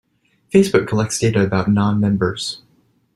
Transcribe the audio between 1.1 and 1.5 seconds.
data